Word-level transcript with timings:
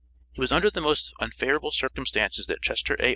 It 0.35 0.39
was 0.41 0.51
under 0.51 0.71
the 0.71 0.81
most 0.81 1.13
unfavorable 1.19 1.69
circumstances 1.69 2.47
that 2.47 2.63
Chester 2.63 2.97
A. 2.99 3.09